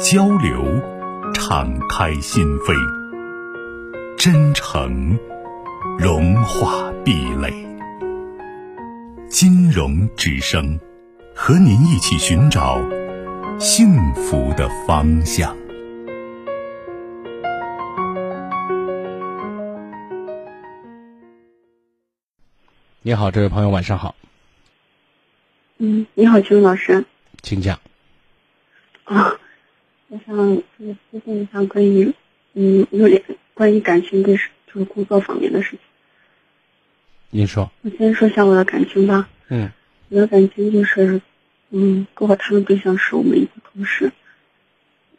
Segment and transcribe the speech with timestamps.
[0.00, 0.64] 交流，
[1.34, 2.74] 敞开心扉；
[4.16, 5.16] 真诚，
[5.98, 7.52] 融化壁垒。
[9.28, 10.80] 金融之声，
[11.34, 12.80] 和您一起寻找
[13.60, 15.56] 幸福的方向。
[23.02, 24.16] 你好，这位朋友，晚上好。
[25.78, 27.04] 嗯，你好，金老师。
[27.42, 27.78] 请讲。
[29.04, 29.38] 啊。
[30.14, 30.36] 我想
[30.78, 32.14] 就是咨询一下关于，
[32.52, 33.20] 嗯，有点
[33.52, 35.80] 关于感情的事，就是工作方面的事情。
[37.30, 37.68] 您说。
[37.82, 39.28] 我先说一下我的感情吧。
[39.48, 39.68] 嗯。
[40.10, 41.20] 我的感情就是，
[41.70, 44.12] 嗯，跟我谈的对象是我们一个同事，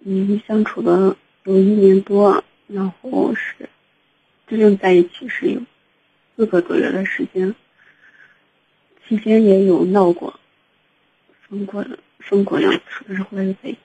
[0.05, 3.67] 嗯，相处了有一年多，然后是
[4.47, 5.61] 真正在一起是有
[6.37, 7.53] 四个多月的时间，
[9.05, 10.39] 期间也有闹过，
[11.49, 11.85] 分过
[12.19, 13.79] 分过两次，但是后来又在一起。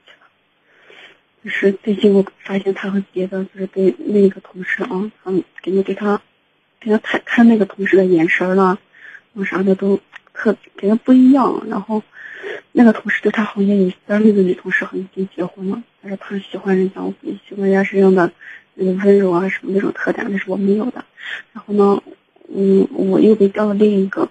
[1.43, 6.21] 就是最近我发现他和别的就是对那个同事啊，嗯，感觉对他，
[6.79, 8.79] 给他看看那个同事的眼神了，
[9.33, 9.99] 我啥的都
[10.35, 11.63] 特感觉不一样。
[11.67, 12.03] 然后
[12.73, 17.15] 那个同事对他好像也，但那个女同事好像已经结婚了，但是他喜欢人家，我
[17.49, 18.31] 喜欢人家身上的
[18.75, 21.03] 那个温柔啊什么那种特点，那是我没有的。
[21.55, 22.03] 然后呢，
[22.55, 24.29] 嗯，我又被调了另一个，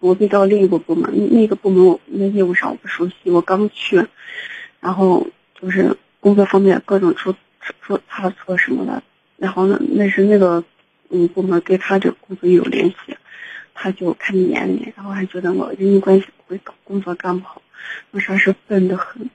[0.00, 4.04] 我被调到另一个部门，那个部门我那业务上我不熟悉，我刚去，
[4.80, 5.28] 然后
[5.60, 5.96] 就是。
[6.24, 7.34] 工作方面各种出
[7.82, 9.02] 出差错什么的，
[9.36, 10.64] 然后呢，那是那个
[11.10, 12.94] 嗯部门跟他这个工作有联系，
[13.74, 17.60] 他就看你眼里，然后还觉得我人际关系不会搞，工作干不好，
[18.10, 19.28] 我啥是笨的很，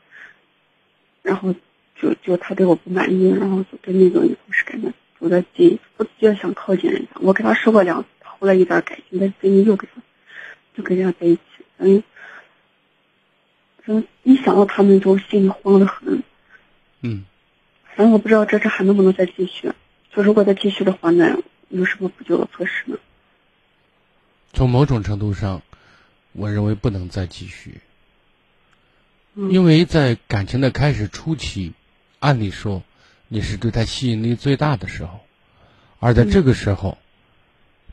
[1.21, 1.53] 然后
[1.95, 7.09] 就就他对我不满意，然后就跟那个女同事感觉走得近，不直接想靠近人家。
[7.21, 10.01] 我跟他说过两次，后来有点改心，但最近又跟他
[10.75, 11.41] 就跟人家在一起，
[11.77, 12.01] 嗯，
[13.85, 16.23] 嗯，一想到他们就心里慌得很。
[17.01, 17.25] 嗯，
[17.95, 19.71] 反正我不知道这次还能不能再继续。
[20.11, 21.37] 就如果再继续的话，那
[21.69, 22.97] 有什么补救的措施呢？
[24.53, 25.61] 从某种程度上，
[26.31, 27.81] 我认为不能再继续，
[29.35, 31.73] 因为在感情的开始初期，
[32.19, 32.83] 按理说
[33.27, 35.19] 你是对他吸引力最大的时候，
[35.99, 36.97] 而在这个时候，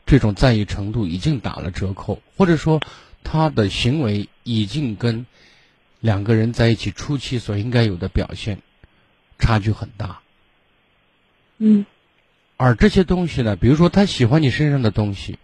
[0.05, 2.81] 这种在意程度已经打了折扣，或者说
[3.23, 5.27] 他的行为已经跟
[5.99, 8.59] 两个人在一起初期所应该有的表现。
[9.39, 10.19] 差距很大，
[11.59, 11.85] 嗯，
[12.57, 15.37] 而这些东西呢，比如说他喜欢你身上的东西，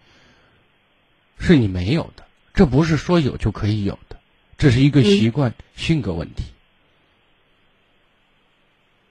[1.38, 2.24] 是你没有的，
[2.54, 4.18] 这不是说有就可以有的，
[4.58, 6.44] 这是一个习惯性格问题。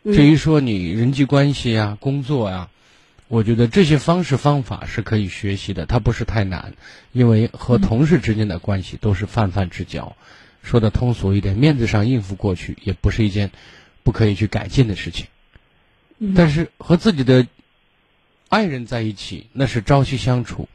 [0.05, 2.69] 至于说你人际关系啊、工作啊，
[3.29, 6.73] 我觉得这些方式方法是可以学习的，它不是太难，
[7.13, 10.17] 因为和同事之间的关系都是泛泛之交，
[10.61, 13.51] 说的通俗一点，面子上应付过去也不是一件。
[14.03, 15.27] 不可以去改进的事情，
[16.35, 17.47] 但是和自己的
[18.49, 20.67] 爱人在一起，那是朝夕相处，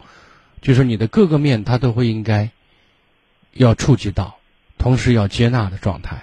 [0.62, 2.50] 就是你的各个面，他都会应该
[3.52, 4.38] 要触及到，
[4.78, 6.22] 同时要接纳的状态。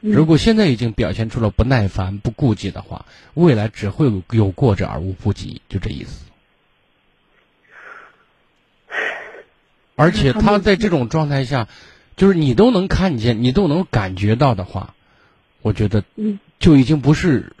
[0.00, 6.24] 如果现在已经表现出了不耐烦、不顾忌的话，未来只会有有过之而无不及，就这意思。
[9.96, 11.66] 而且他在这种状态下，
[12.16, 14.94] 就是你都能看见，你都能感觉到的话。
[15.68, 16.02] 我觉得，
[16.58, 17.52] 就已经不是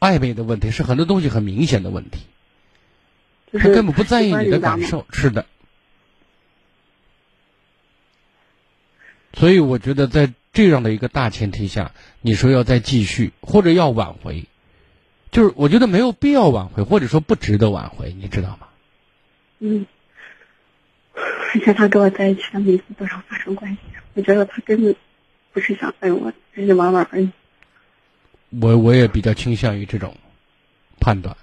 [0.00, 2.20] 暧昧的问题，是很多东西很明显的问题。
[3.52, 5.44] 他根本不在意你的感受，是的。
[9.34, 11.92] 所以我觉得，在这样的一个大前提下，
[12.22, 14.46] 你说要再继续或者要挽回，
[15.30, 18.68] 就是我觉得没有必要挽回，或者说不值得挽回，你知道吗？
[19.58, 19.84] 嗯。
[21.14, 23.78] 而且他跟我在一起，他每次都想发生关系，
[24.14, 24.96] 我觉得他根本。
[25.56, 27.30] 不是想爱我，只是玩玩而已。
[28.60, 30.14] 我我也比较倾向于这种
[31.00, 31.34] 判断。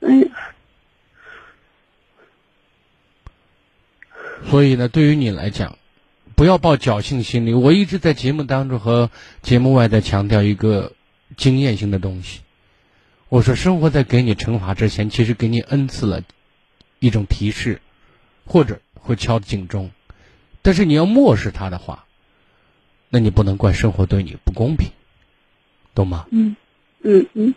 [0.00, 0.24] 哎，
[4.50, 5.78] 所以呢，对于你来讲，
[6.34, 7.54] 不要抱侥幸心理。
[7.54, 9.08] 我一直在节目当中和
[9.40, 10.94] 节目外在强调一个
[11.36, 12.40] 经验性的东西。
[13.28, 16.24] 我说，生活在给你惩罚之前，其实给你恩赐了
[16.98, 17.80] 一种提示，
[18.46, 19.92] 或者会敲警钟。
[20.62, 22.04] 但是你要漠视他的话，
[23.08, 24.90] 那你不能怪生活对你不公平，
[25.94, 26.26] 懂吗？
[26.30, 26.56] 嗯
[27.02, 27.54] 嗯嗯，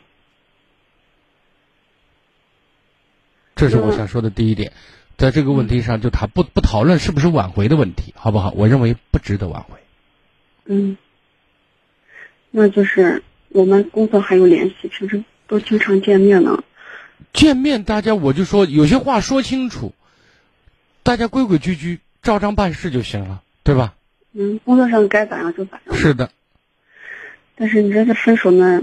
[3.56, 4.72] 这是我想说的第一点。
[5.16, 8.52] 在这个问题上，就他不不讨论是不是挽回的问题，好不好？
[8.52, 9.78] 我认为不值得挽回。
[10.66, 10.98] 嗯，
[12.50, 16.64] 那就是我们工作还有联系，平时都经常见面呢。
[17.32, 19.94] 见面，大家我就说有些话说清楚，
[21.04, 23.96] 大家规规矩矩照章办事就行了，对吧？
[24.32, 25.96] 嗯，工作上该咋样就咋样。
[25.96, 26.32] 是的。
[27.56, 28.82] 但是你这个分手呢，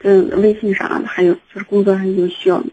[0.00, 2.64] 这微信啥的，还有就是工作上有需要。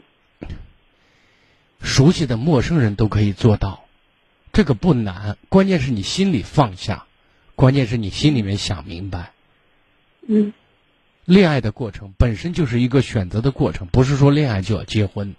[1.82, 3.86] 熟悉的陌生人都可以做到，
[4.54, 7.06] 这个不难，关键是你心里放下，
[7.56, 9.34] 关键是你心里面想明白。
[10.28, 10.54] 嗯。
[11.26, 15.36] 恋爱的过程本身就是一个选择的过程，不是说恋爱就要结婚。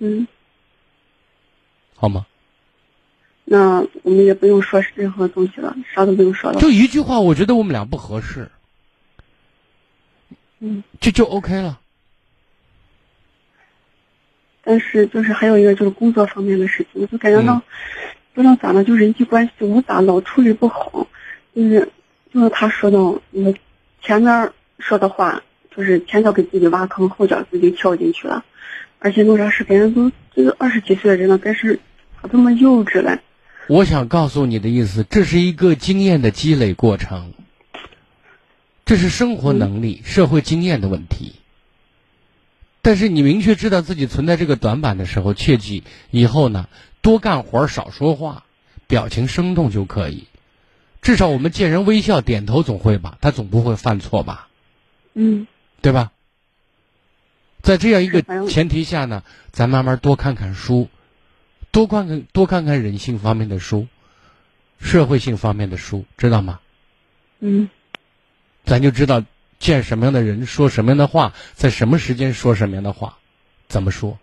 [0.00, 0.26] 嗯。
[1.94, 2.26] 好吗？
[3.48, 6.60] 那我们也不用说任何东西了，啥都不用说了。
[6.60, 8.50] 就一句话，我觉得我们俩不合适。
[10.58, 10.82] 嗯。
[11.00, 11.78] 就就 OK 了。
[14.64, 17.62] 但是就是还有一个就是工作方面的事情，我就感觉到，
[18.34, 21.06] 不知道咋了，就人际关系我咋老处理不好，
[21.54, 21.88] 就是
[22.34, 23.54] 就是他说的，我
[24.02, 24.50] 前面
[24.80, 25.40] 说的话，
[25.70, 28.44] 就是前脚给自己挖坑，后脚自己跳进去了，
[28.98, 31.78] 而且弄啥事感觉都这个二十几岁的人了，但是
[32.20, 33.20] 咋这么幼稚嘞？
[33.68, 37.34] 我想告诉你的意思，这是一个经验的积累过程，
[38.84, 41.34] 这是生活能力、社会经验的问题。
[42.80, 45.82] 但是你明确知道自己存在这个短板的时候，切记
[46.12, 46.68] 以后呢
[47.00, 48.44] 多干活少说话，
[48.86, 50.28] 表情生动就可以。
[51.02, 54.48] 至少我们见人微笑点头总会吧，他总不会犯错吧？
[55.14, 55.48] 嗯，
[55.80, 56.12] 对吧？
[57.62, 60.88] 在这样一个前提下呢，咱慢慢多看看书，
[61.76, 63.86] 多看看多看看人性方面的书，
[64.80, 66.58] 社会性方面的书，知道吗？
[67.40, 67.68] 嗯，
[68.64, 69.22] 咱就知道。
[69.58, 73.18] 见什么样的人说什么样的话，在什么时间说什么样的话，
[73.68, 74.18] 怎么说？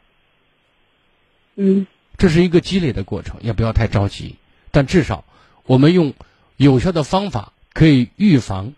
[1.56, 1.86] 嗯，
[2.18, 4.38] 这是一个积累的过程，也不要太着急。
[4.72, 5.24] 但至少，
[5.66, 6.16] 我们用
[6.58, 8.74] 有效的方法可以预防，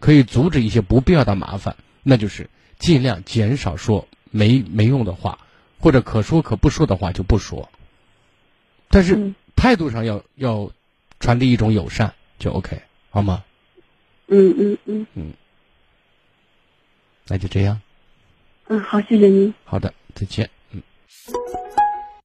[0.00, 1.76] 可以阻止一些不必要的麻烦。
[2.02, 5.38] 那就是尽量减少说没没用的话，
[5.78, 7.68] 或者可说可不说的话就不说。
[8.96, 10.72] 但是态度上要要
[11.20, 13.44] 传递一种友善，就 OK，好吗？
[14.26, 15.34] 嗯嗯嗯嗯。
[17.26, 17.78] 那就这样。
[18.68, 19.52] 嗯，好，谢谢您。
[19.64, 20.48] 好的，再见。
[20.70, 20.80] 嗯。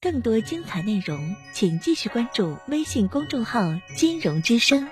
[0.00, 3.60] 更多精彩内容，请继续关注微信公众号
[3.94, 4.88] “金融之声”。